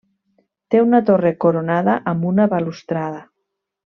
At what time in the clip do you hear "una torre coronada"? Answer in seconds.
0.85-1.99